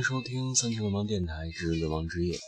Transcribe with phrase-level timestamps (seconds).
[0.00, 2.38] 收听三七流氓电台之流氓之夜，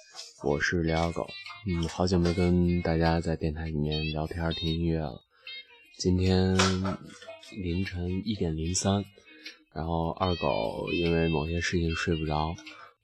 [0.42, 1.28] 我是李二狗。
[1.66, 5.20] 嗯，好久没跟大家在电台里面聊天听音乐了。
[6.00, 6.56] 今天
[7.62, 9.04] 凌晨一点零三，
[9.74, 12.56] 然后二狗因为某些事情睡不着，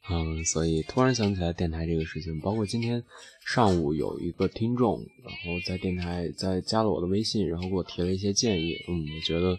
[0.09, 2.41] 嗯，所以突然想起来电台这个事情。
[2.41, 3.05] 包括今天
[3.45, 8.75] 上午有一个听众，然后在电台在加了我的微信，然后给我提了一些建议。
[8.89, 9.59] 嗯，我觉得。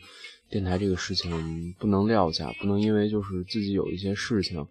[0.49, 4.65] 电台这个事情不能撂下，不能因为就是自己有一些事情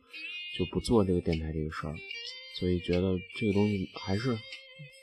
[0.59, 1.95] 就不做这个电台这个事儿，
[2.59, 4.39] 所以觉得这个东西还是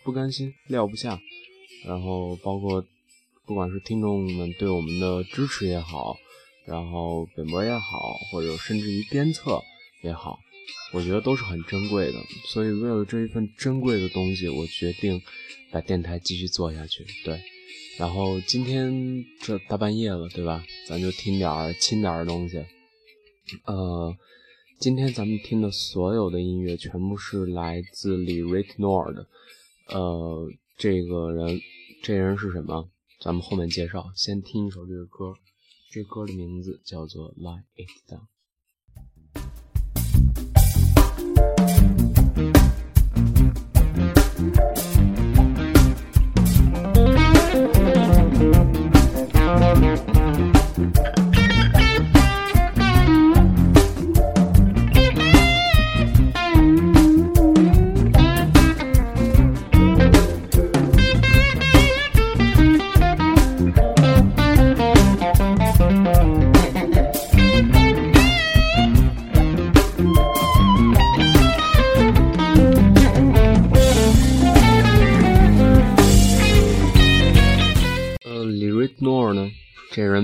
[0.04, 1.22] 不甘心撂不下。
[1.86, 2.84] 然后包括
[3.46, 6.16] 不管是听众们对我们的支持也好，
[6.66, 9.62] 然后本博也好，或者甚至于鞭策
[10.02, 10.40] 也好，
[10.94, 12.20] 我觉得都是很珍贵的。
[12.46, 15.22] 所以为了这一份珍贵的东西，我决定
[15.72, 17.06] 把电台继续做下去。
[17.26, 17.42] 对。
[18.00, 20.64] 然后今天这大半夜了，对吧？
[20.88, 22.64] 咱就听点儿轻点儿的东西。
[23.66, 24.16] 呃，
[24.80, 29.26] 今天咱们听的所有的音乐全部是来自 Lyric Nord。
[29.90, 31.62] 呃，这个人，
[32.02, 32.90] 这人是什么？
[33.24, 34.12] 咱们后面介绍。
[34.18, 35.34] 先听一首这个歌，
[35.90, 38.28] 这歌的名字叫做《Lie It Down》。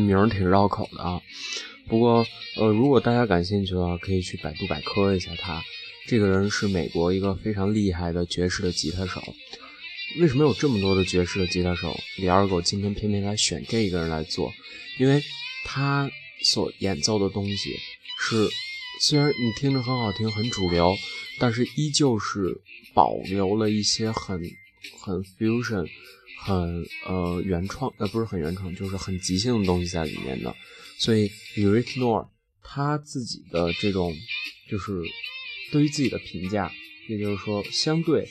[0.10, 1.22] 名挺绕口的啊，
[1.88, 2.26] 不过
[2.58, 5.62] 呃，如果大家感兴趣的话，可以去百度百科一下他。
[6.08, 9.22] 这个人是美国一个非常厉害的爵士的吉他手。
[10.20, 11.96] 为什么有这么多的爵士的吉他手？
[12.18, 14.52] 李二狗今天偏偏来选这一个人来做，
[14.98, 15.22] 因为
[15.66, 16.10] 他
[16.44, 17.78] 所演奏的东西
[18.20, 18.50] 是
[19.02, 20.96] 虽然你听着很好听、很主流，
[21.38, 22.60] 但是依旧是
[22.96, 24.42] 保留了一些很
[25.00, 25.88] 很 fusion。
[26.42, 30.56] 很呃原创呃不是很原创，就是很即兴的东西在里面的，
[30.98, 32.28] 所以 Eric Nor
[32.64, 34.16] 他自己的这种
[34.70, 35.02] 就是
[35.72, 36.72] 对于自己的评价，
[37.08, 38.28] 也就是说相对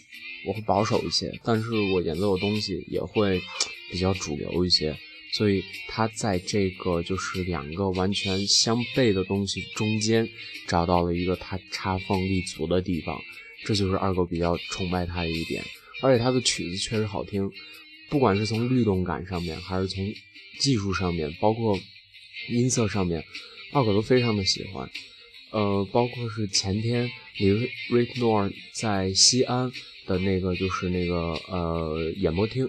[0.47, 3.41] 我会保守一些，但是我演奏的东西也会
[3.91, 4.97] 比较主流一些，
[5.35, 10.29] 所以他在这个就是两个完全相悖的东西中间
[10.67, 13.21] 找到了一个他插缝立足的地方，
[13.65, 15.63] 这就是二狗比较崇拜他的一点，
[16.03, 17.51] 而且他的曲子确实好听。
[18.09, 20.13] 不管是从律动感上面，还是从
[20.61, 21.79] 技术上面，包括
[22.49, 23.23] 音色上面，
[23.73, 24.89] 二狗都非常的喜欢。
[25.51, 27.47] 呃，包括是前天李
[27.91, 29.71] 瑞诺尔在西安
[30.07, 31.17] 的那个，就是那个
[31.49, 32.69] 呃演播厅，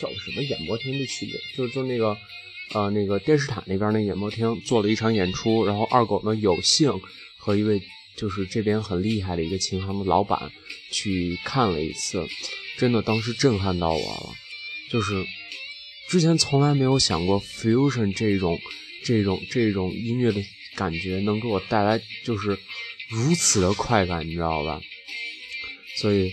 [0.00, 1.34] 叫什么演播厅的区别？
[1.56, 2.16] 就是就那个
[2.72, 6.92] 呃那个电视塔那边那演播厅做了一场演出，然后二狗呢有幸
[7.38, 7.80] 和一位
[8.16, 10.50] 就是这边很厉害的一个琴行的老板
[10.90, 12.26] 去看了一次，
[12.76, 14.34] 真的当时震撼到我了。
[14.90, 15.24] 就是
[16.08, 18.60] 之前从来没有想过 fusion 这种
[19.04, 20.40] 这种这种音乐的
[20.76, 22.58] 感觉能给我带来就是
[23.08, 24.80] 如此的快感，你知道吧？
[25.96, 26.32] 所以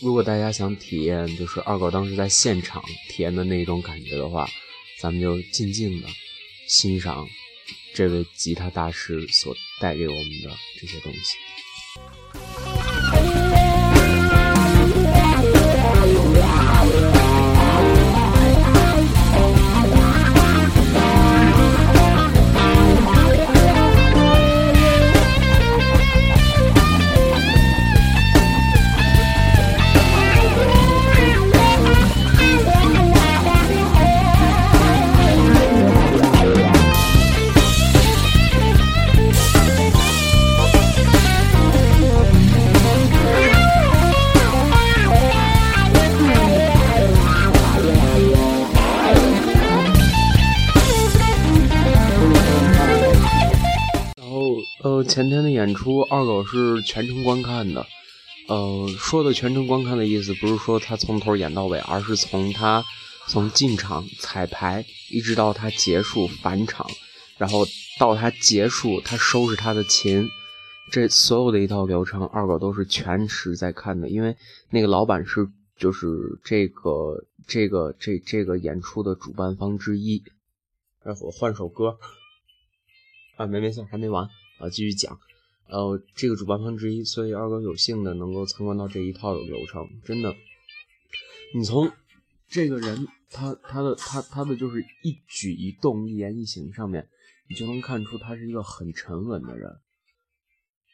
[0.00, 4.50] 如果大家想体验就是二狗当时在现场体验的那种感觉的话，
[4.98, 6.08] 咱们就静静的
[6.68, 7.28] 欣赏
[7.94, 10.50] 这位吉他大师所带给我们的
[10.80, 11.36] 这些东西。
[55.12, 57.86] 前天的演出，二狗是全程观看的。
[58.48, 62.82] 呃，说的全程观看的意思，不是说他从头演到尾，而是从他
[63.28, 66.90] 从进场彩排一直到他结束返场，
[67.36, 67.66] 然后
[67.98, 70.26] 到他结束他收拾他的琴，
[70.90, 74.34] 这所有的一套流程，二狗都是全时在看的，因为
[74.70, 80.22] 那个老板是就是这个这个这这个演出的主办方之一。
[81.00, 81.98] 哎，我换首歌
[83.36, 84.26] 啊，没没事，还没完
[84.62, 85.18] 啊，继续讲。
[85.68, 90.34] 呃，这个主办方之一，所以二哥有幸的能够参观到这一套的流程，真的，
[91.54, 91.90] 你从
[92.46, 97.08] 这个人他他的他他的就是一举一动一言一行上面，
[97.48, 99.70] 你就能看出他是一个很沉稳的人，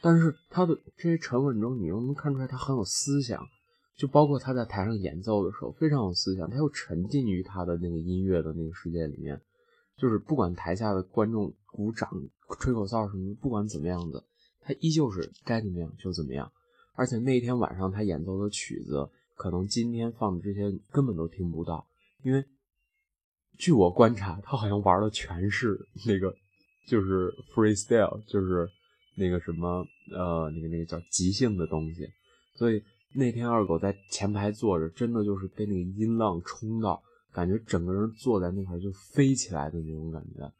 [0.00, 3.44] 但是他的这些沉稳中，你又能看出来他很有思想，
[3.96, 9.40] 就包括他在台上演奏的时候非常有思想，他又沉浸于他的那个音乐的那个世界里面，
[9.98, 12.08] 就是不管台下的观众鼓掌、
[12.60, 14.24] 吹口哨什么，不管怎么样的。
[14.60, 16.50] 他依旧是该怎么样就怎么样，
[16.94, 21.86] 而且那天晚上他演奏的曲子，可能今天放的这些根本都听不到，
[22.22, 22.44] 因为
[23.56, 26.34] 据我观察，他好像玩的全是 那个
[26.86, 28.68] 就是 freestyle，就是
[29.16, 32.06] 那个什么呃那个那个叫即兴的东西，
[32.54, 32.82] 所以
[33.14, 37.02] 那天二狗在前排坐着，真的就是被那个音浪冲到，
[37.32, 40.52] 感觉整个人坐在那块就飞起来的那种感觉，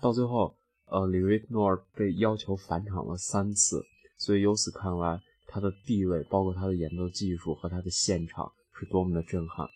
[0.00, 0.56] 到最后。
[0.86, 3.82] 呃，李瑞诺尔被要求返场了三次，
[4.18, 9.66] 所以由此看来，他的地位，包括他的演奏技术和他的现场是多么的震撼。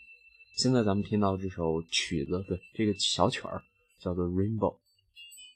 [0.58, 3.62] 现在咱们听到这首曲子，对这个小曲儿
[3.98, 4.74] 叫做《Rainbow》，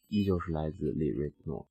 [0.09, 1.67] 依旧是来自李瑞诺。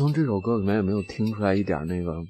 [0.00, 2.24] 从这首歌里面有没有听出来一点那个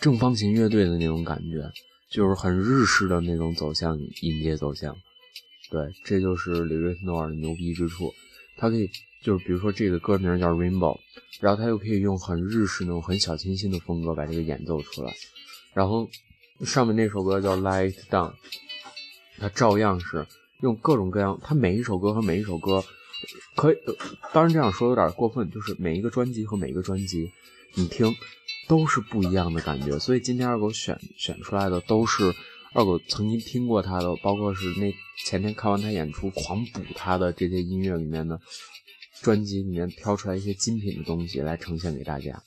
[0.00, 1.68] 正方形乐队的那种感觉？
[2.08, 4.96] 就是很日式的那种走向，音阶走向。
[5.68, 8.14] 对，这就是李瑞诺尔的牛逼之处。
[8.56, 8.88] 他可以，
[9.20, 10.96] 就是比如说这个歌名叫 Rainbow，
[11.40, 15.12] 然后他又可以用很日式那种很小清新的风格把这个演奏出来。
[15.74, 16.08] 然后
[16.64, 18.32] 上面那首歌叫 Light Down，
[19.38, 20.24] 他照样是
[20.60, 22.84] 用各种各样，他每一首歌和每一首歌。
[23.54, 23.76] 可以，
[24.32, 27.32] 当然这样说有点过分，就是每一个专辑和每一个专辑，
[27.74, 28.14] 你听
[28.68, 29.98] 都是不一样的感觉。
[29.98, 32.34] 所以今天二狗选选出来的都是
[32.72, 34.94] 二狗曾经听过他的，包括是那
[35.24, 38.40] 前天看完他演出狂补他的这些音乐里面的
[39.22, 42.42] 专辑里面挑出来一些精品的东西来呈现给大家。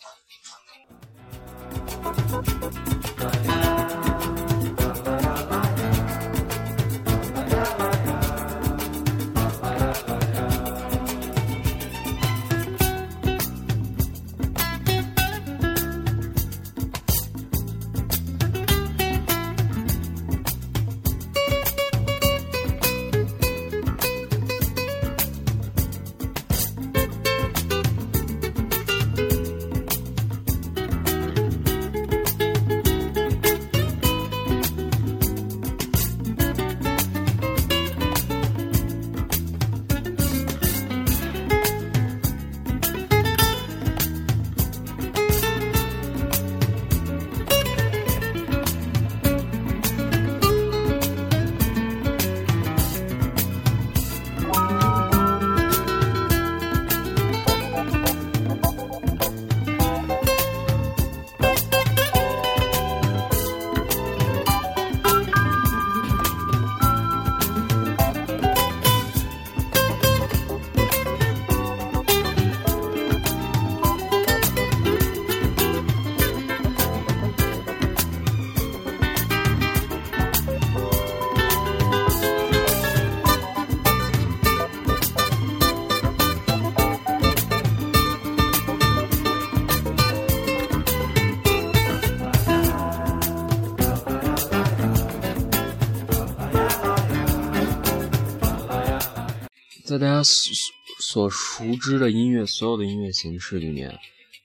[99.99, 100.53] 大家所
[100.99, 103.99] 所熟知的音乐所有的音乐形式里面，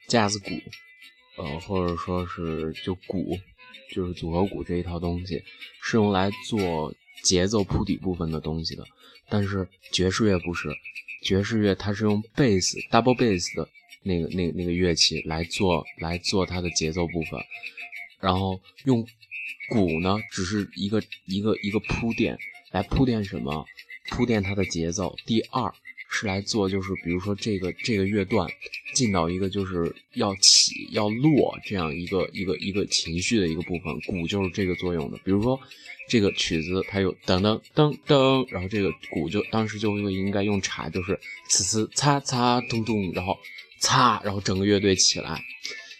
[0.09, 0.51] 架子鼓，
[1.37, 3.39] 呃，或者说是就鼓，
[3.93, 5.43] 就是组合鼓这一套东西，
[5.81, 6.93] 是用来做
[7.23, 8.85] 节奏铺底部分的东西的。
[9.29, 10.69] 但是爵士乐不是，
[11.23, 13.69] 爵士乐它是用贝斯 double bass 的
[14.03, 17.41] 那个那那个乐器来做来做它的节奏部分，
[18.21, 19.07] 然后用
[19.71, 22.37] 鼓呢只是一个一个一个铺垫
[22.73, 23.65] 来铺垫什么？
[24.11, 25.17] 铺垫它的节奏。
[25.27, 25.73] 第二
[26.11, 28.49] 是来做就是比如说这个这个乐段
[28.95, 35.19] 进到一个就是要起要落这样一个一个一个情绪的一个部分，鼓就是这个作用的。
[35.25, 35.59] 比如说。
[36.07, 41.19] 这个曲子它有噔噔噔噔，然后这个鼓就当时就会应该用镲，就是
[41.49, 43.35] 呲呲擦擦咚咚，然后
[43.79, 45.41] 擦，然后整个乐队起来，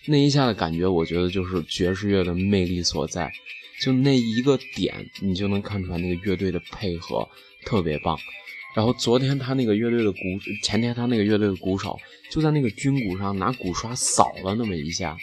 [0.05, 3.33] 那一下的感觉，我觉得就是爵士乐的魅力所在，
[3.81, 7.27] 就那一个点，你就能看出来那个乐队的配合
[7.65, 8.19] 特别棒。
[8.75, 10.19] 然后昨天他那个乐队的鼓，
[10.63, 11.99] 前天他那个乐队的鼓手
[12.31, 15.17] 就在那个军鼓上拿鼓刷扫了那么一下，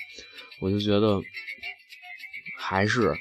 [0.60, 1.22] 我就觉得
[2.58, 3.14] 还是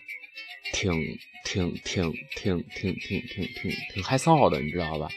[0.73, 1.19] 挺。
[1.43, 5.09] 挺挺挺挺挺挺挺挺害臊的，你知道吧？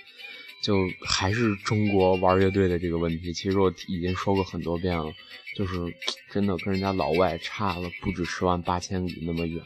[0.63, 5.13] 就还是中国玩乐队的这个问题，其实我已经说过很多遍了，
[5.55, 5.75] 就是
[6.31, 9.61] 真的跟人家老外差了不止十万八千里那么远。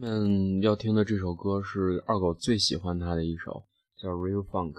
[0.00, 3.62] 们，要听的这首歌是二狗最喜欢他的一首，
[3.98, 4.72] 叫《Real Funk》。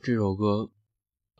[0.00, 0.70] 这首歌，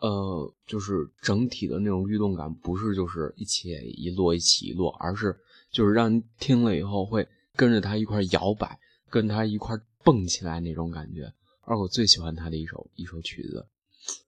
[0.01, 5.39] 呃，就是整体的那种律动感，不是就是一起一落一起一落，而是
[5.71, 11.33] 就是让人听了以后会跟着他一块摇摆，跟他一块蹦起来那种感觉。
[11.61, 13.69] 二狗最喜欢他的一首一首曲子，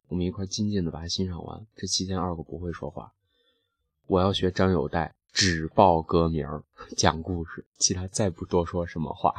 [0.06, 1.66] 我们一块静静的把它欣赏完。
[1.74, 3.12] 这期间二狗不会说话，
[4.06, 5.16] 我要学张友代。
[5.34, 6.46] 只报歌名
[6.96, 9.34] 讲故事，其他再不多说什么话。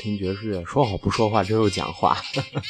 [0.00, 2.20] 听爵士乐，说好不说话，这又讲话，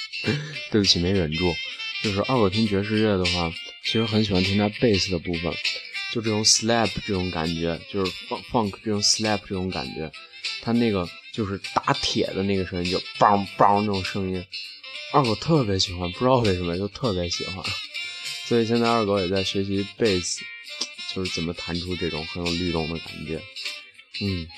[0.72, 1.54] 对不起，没忍住。
[2.02, 3.52] 就是二狗听爵士乐的话，
[3.84, 5.52] 其实很喜欢听他贝斯的部分，
[6.12, 8.10] 就这种 slap 这种感觉，就是
[8.50, 10.10] funk 这种 slap 这种感觉，
[10.62, 14.44] 他那个就是打铁的那个声音，就梆梆那种声音，
[15.12, 17.62] 二狗特别喜欢，不知道为什么就特别喜欢，
[18.46, 20.40] 所以现在二狗也在学习贝斯，
[21.14, 23.40] 就是怎么弹出这种很有律动的感觉，
[24.22, 24.48] 嗯。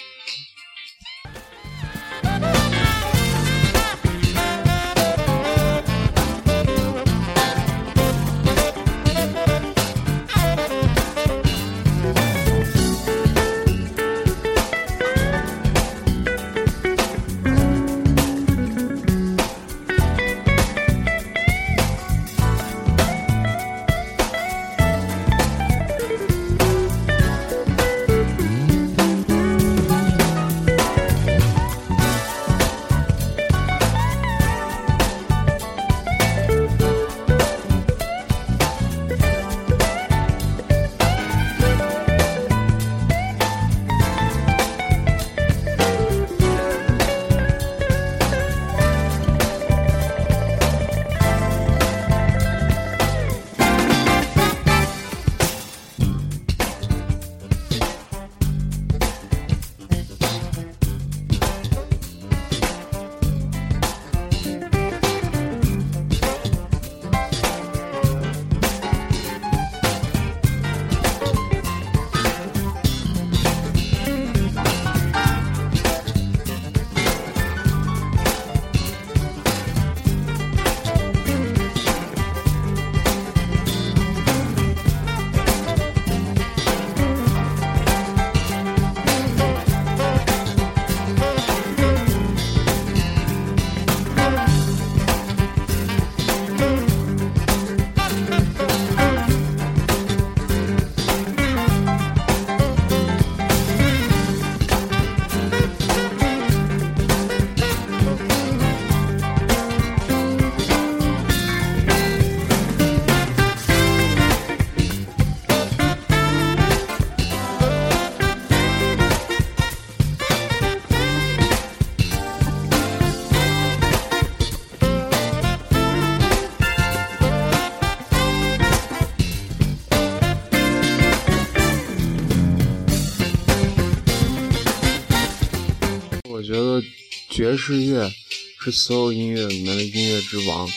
[136.52, 136.84] 觉得
[137.30, 138.12] 爵士乐
[138.60, 140.68] 是所有音乐里面的音乐之王，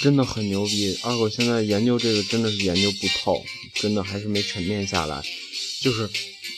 [0.00, 0.96] 真的很牛逼。
[1.02, 5.20] 二狗现在研究这个真的是研究不透，真的还是没沉淀下来。
[5.82, 6.08] 就是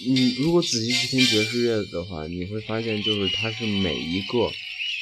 [0.07, 4.53] 你如果仔细去听爵士乐的话，你会发现，就是它是每一个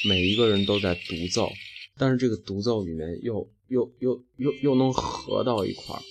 [0.08, 1.50] 每一个人都在独奏，
[1.98, 6.02] 但是这个独奏里面又又又又又能合到一块儿，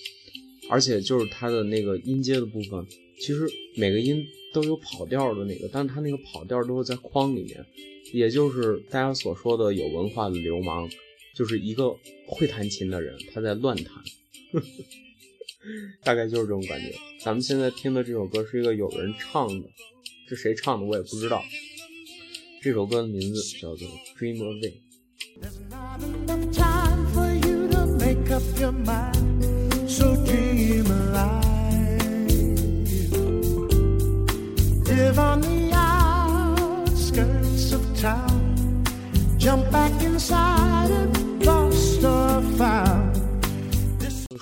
[0.68, 2.86] 而且就是它的那个音阶的部分，
[3.18, 4.22] 其实每个音
[4.54, 7.66] 都有跑调的那个，但是它那个跑调都是在框里面。
[8.12, 10.88] 也就是大家所说的有文化的流氓，
[11.34, 11.92] 就是一个
[12.28, 13.92] 会弹琴的人，他在乱弹，
[16.04, 16.94] 大概就是这种感觉。
[17.20, 19.68] 咱们现在听的这首歌是一个有人唱的，
[20.28, 21.42] 是谁唱的我也不知道。
[22.62, 24.72] 这首歌的名字叫做《Dream Away》。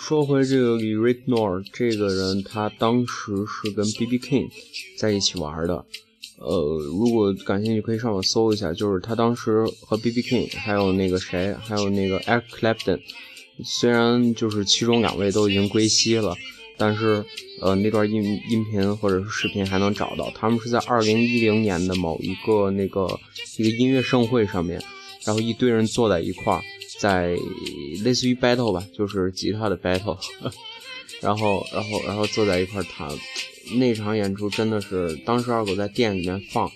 [0.05, 4.51] 说回这个 Rick Nord 这个人，他当时是跟 BB King
[4.99, 5.85] 在一起玩的。
[6.39, 8.73] 呃，如果感兴趣，可以上网搜一下。
[8.73, 12.99] 就是他当时和 BB King，还有那个谁，还有那个 Eric Clapton，
[13.65, 16.35] 虽然就是其中两位都已经归西了。
[16.77, 17.25] 但是，
[17.61, 20.29] 呃，那段音音频或者是视频还能找到。
[20.35, 23.07] 他们是在二零一零年的某一个那个
[23.57, 24.83] 一个音乐盛会上面，
[25.25, 26.61] 然后一堆人坐在一块儿，
[26.99, 27.37] 在
[28.03, 30.19] 类似于 battle 吧，就是吉他的 battle，
[31.21, 33.09] 然后，然后，然后坐在一块儿弹。
[33.79, 36.71] 那场演出真的是，当时二狗在店里面放，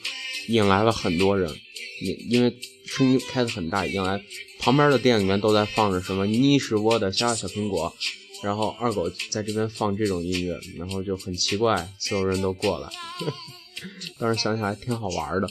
[0.48, 1.52] 引来了很多人，
[2.00, 4.22] 因因为声音开的很大，引来
[4.60, 7.94] 旁边的店里面都在放着什么你是我的小小苹果。
[8.42, 12.88] 然后二狗在这边放这种音乐，然后就很奇怪，所有人都过来，
[14.18, 15.48] 当时想起来挺好玩的。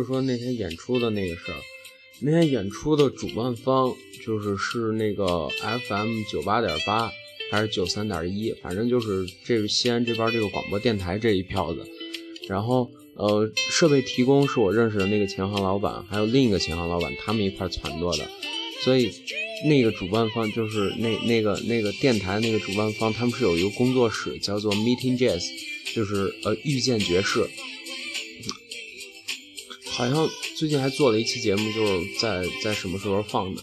[0.00, 1.58] 就说一说那天演出的那个事儿。
[2.22, 7.12] 那天演出的主办方就是是那个 FM 九八点八
[7.50, 11.86] 还是九三点一，反正就是这个西安这边这个广播电台这一票子。
[12.48, 18.26] 然后呃，设备提供是我认识的那个琴行老板，还有另一个琴行老板，他们一块儿撺掇的。
[18.82, 19.12] 所以
[19.68, 25.44] 那个主办方就是那那个那个电台那个主办方，他们是有一个工作室叫做 Meeting Jazz，
[25.94, 27.46] 就是呃遇见爵士。
[30.00, 33.62] 好像最近还做了一期节目，就是在在什么时候放的，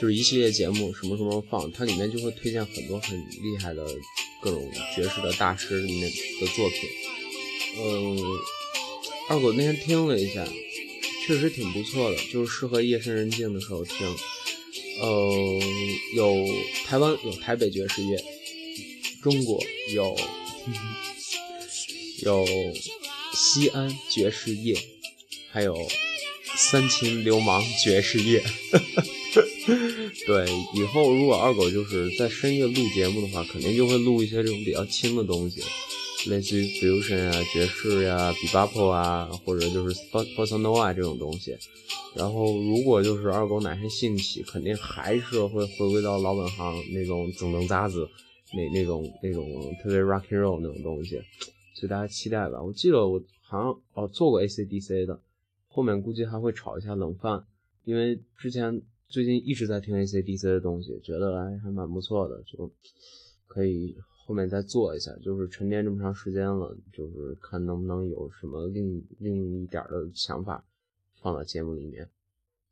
[0.00, 3.84] 就是一系列节目什么时候放，它里面就会推荐很多很厉害的
[4.40, 6.08] 各种爵士的大师里面
[6.40, 6.88] 的作品。
[7.76, 8.16] 嗯，
[9.28, 10.46] 二狗那天听了一下，
[11.26, 14.06] 确实挺不错的，就是适合夜深人静的时候听。
[15.00, 15.60] 呃，
[16.14, 16.36] 有
[16.86, 18.16] 台湾有台北爵士乐，
[19.20, 19.60] 中国
[19.92, 20.16] 有
[22.22, 22.46] 有
[23.34, 24.78] 西安爵士乐。
[25.54, 25.76] 还有
[26.56, 28.42] 三秦流氓爵士乐，
[30.26, 35.62] 对，以后如果二狗就是在深夜录节目的话，肯定就会录一些这种比较轻的东西，
[36.28, 41.56] 类似于 fusion 啊、爵士呀、bebop 啊，或者就是 bossa nova 这种东西。
[42.16, 48.08] 然后如果就是二狗哪天兴起，肯定还是会回归到老本行那种整灯渣子，
[48.52, 51.10] 那那种那种特别 rock and roll 那种东西，
[51.74, 52.60] 所以大家期待吧。
[52.60, 55.20] 我记得我好像哦做过 AC/DC 的。
[55.74, 57.44] 后面估计还会炒一下冷饭，
[57.82, 62.70] 因为之前最近一直在听 AC/DC 的东西，觉得哎还蛮不错的，就
[63.48, 65.10] 可以后面再做一下。
[65.16, 70.64] 就是沉淀这么长时间了，就是看能不能有什么另另一点的想法
[71.20, 72.08] 放到节目里面。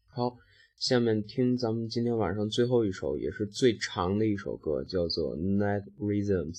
[0.06, 0.38] 好，
[0.76, 6.54] 下面听咱们今天晚上最后一首，也是最长的一首歌，叫做《Night Rhythms》，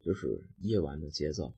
[0.00, 1.52] 就是夜晚的节奏。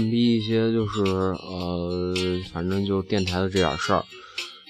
[0.00, 2.14] 淡逼一些，就是呃，
[2.50, 4.02] 反正就电台的这点事儿，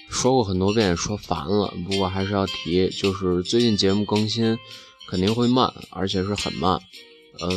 [0.09, 1.73] 说过很多遍也，说烦了。
[1.87, 4.57] 不过还是要提，就是最近节目更新
[5.07, 6.77] 肯定会慢，而且是很慢。
[7.39, 7.49] 呃，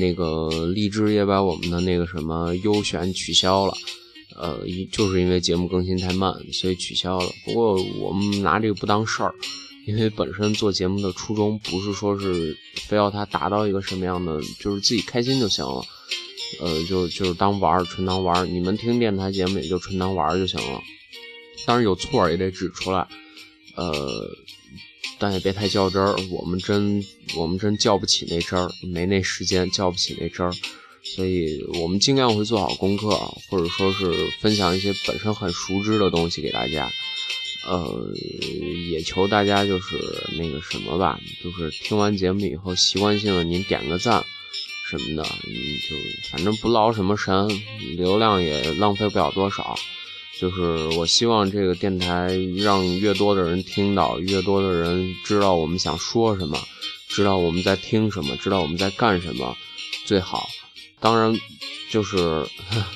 [0.00, 3.74] 那个荔枝也把我们的那个什么优选取消了，
[4.36, 7.30] 呃，就是因为节目更新太慢，所以取消了。
[7.44, 9.34] 不过我们拿这个不当事儿，
[9.86, 12.56] 因为本身做节目的初衷不是说是
[12.88, 15.82] 非要它达到一个什么样的，就是自己开心就行了。
[16.58, 18.46] 呃，就就是当玩儿，纯当玩儿。
[18.46, 20.80] 你们听电台节目也就纯当玩儿就行了。
[21.66, 23.06] 当然有错也得指出来，
[23.76, 24.28] 呃，
[25.18, 26.16] 但也别太较真儿。
[26.30, 27.04] 我们真
[27.36, 30.52] 我们真较不起那真儿，没那时间较不起那真儿。
[31.02, 33.08] 所以我们尽量会做好功课，
[33.48, 36.90] 或者说是分享一些本身很熟知的东西给大家。
[37.66, 38.12] 呃，
[38.90, 39.96] 也求大家就是
[40.38, 44.24] 那个什么吧，就是听完节目以后，习惯性的您点个赞。
[44.90, 45.94] 什么的，你就
[46.30, 47.48] 反正不劳什么神，
[47.96, 49.76] 流量也浪费不了多少。
[50.40, 50.62] 就是
[50.96, 56.58] 我希望这个电台让越多的人听到，越多的人知道我们想说什么，
[57.08, 59.54] 知道我们在听什么，知道我们在干什么，
[60.06, 60.48] 最好。
[60.98, 61.38] 当然，
[61.90, 62.16] 就是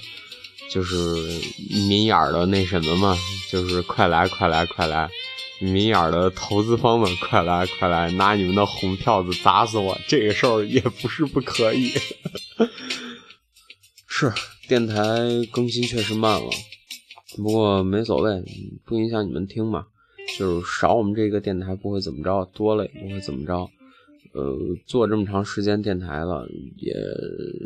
[0.70, 0.96] 就是
[1.88, 3.16] 明眼儿的那什么嘛，
[3.50, 5.08] 就是快来快来快来，
[5.60, 9.98] 明眼的投资方们，快来快来，拿你们的红票子砸死我！
[10.08, 11.92] 这个事儿也不是不可以。
[14.06, 14.32] 是
[14.68, 14.94] 电台
[15.50, 16.50] 更新确实慢了，
[17.36, 18.42] 不过没所谓，
[18.84, 19.86] 不影响你们听嘛。
[20.38, 23.68] 就是少我们这个电台不会怎么着，多了也不会怎么着。
[24.34, 26.94] 呃，做这么长时间电台了，也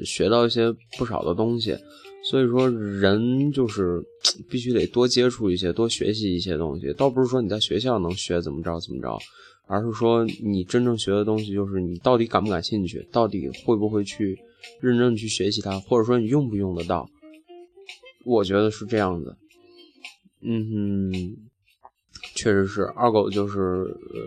[0.04, 1.76] 学到一些不少的东西。
[2.22, 4.02] 所以说，人就是
[4.48, 6.92] 必须得多接触一些，多学习一些东西。
[6.92, 9.18] 倒不是说你在学校能学怎么着怎么着，
[9.66, 14.38] 而是说你真正学的东西，就是你到底感不感兴趣，到底会不会去。
[14.80, 17.08] 认真去学习它，或者说你用不用得到？
[18.24, 19.36] 我觉得是这样子。
[20.42, 21.36] 嗯哼，
[22.34, 24.20] 确实是二狗就是呃，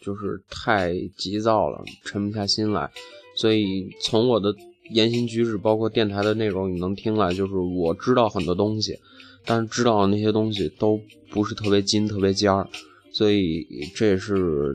[0.00, 2.90] 就是太急躁了，沉不下心来。
[3.34, 4.54] 所以从我的
[4.90, 8.98] 言行举止，包括电台的内容，你能听来，就是我知道很多东西，
[9.44, 12.68] 但是知道的那些东西都不是特别精、特别尖儿。
[13.12, 14.74] 所以这也是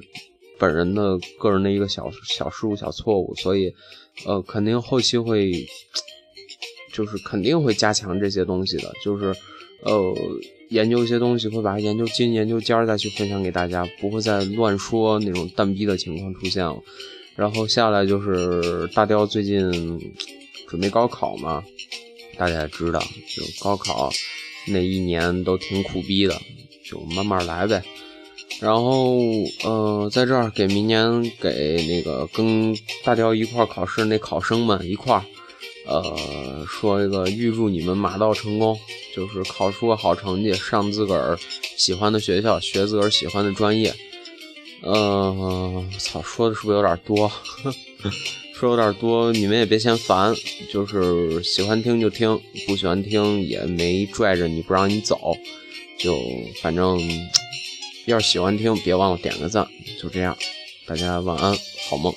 [0.60, 3.34] 本人的个人的一个小小失误、小错误。
[3.36, 3.74] 所以。
[4.26, 5.54] 呃，肯定后期会，
[6.92, 9.34] 就是肯定会加强这些东西的，就是
[9.84, 10.14] 呃，
[10.72, 16.78] 研究一些东西，会把它研究精、研究尖儿再去分享给大家，不会再乱说那种蛋逼的情况出现了。
[17.36, 20.00] 然后下来就是大雕最近
[20.68, 21.64] 准备高考嘛，
[22.38, 24.10] 大家也知道，就高考
[24.68, 26.40] 那一年都挺苦逼的，
[26.86, 27.84] 就慢慢来呗。
[28.60, 29.18] 然后，
[29.64, 35.24] 呃，在这儿给明年给那个跟大雕一块儿考试那考生们一块儿，
[35.86, 38.78] 呃，说一个预祝你们马到成功，
[39.16, 41.38] 就是考出个好成绩，上自个儿
[41.78, 43.94] 喜欢的学校，学自个儿喜欢的专业。
[44.84, 47.32] 嗯，操，说的是不是有点多？
[48.54, 50.36] 说有点多，你们也别嫌烦，
[50.72, 55.36] 就是喜欢听就听，不喜欢听也没拽着你不让你走，
[55.98, 56.18] 就
[56.62, 57.00] 反正。
[58.08, 59.66] 要是喜欢听，别忘了点个赞。
[60.02, 60.36] 就这样，
[60.88, 61.56] 大家晚安，
[61.88, 62.12] 好梦。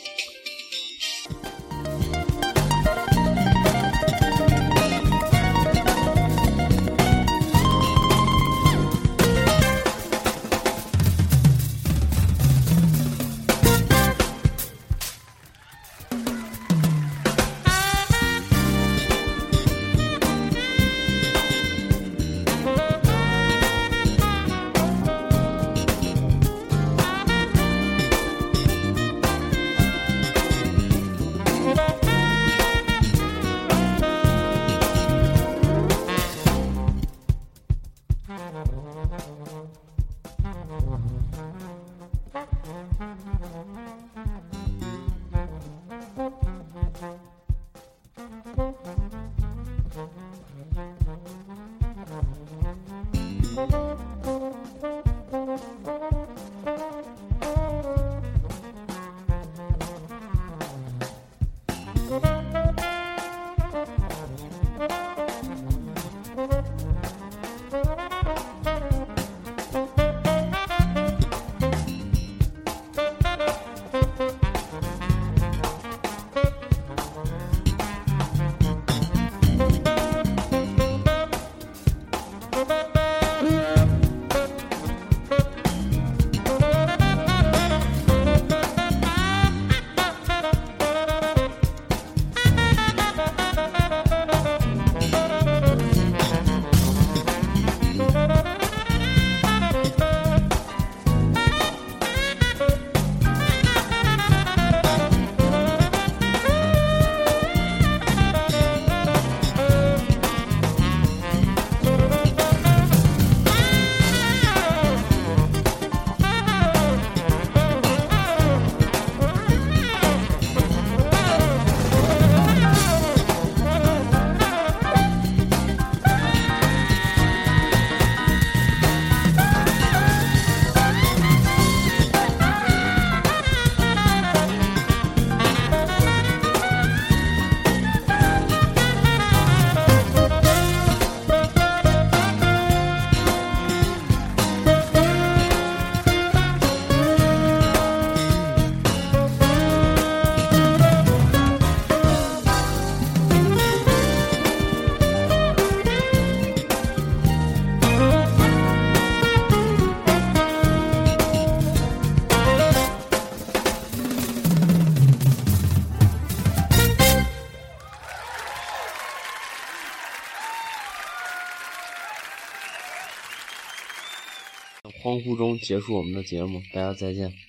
[175.37, 177.44] 中结束我们的节目，大家再见。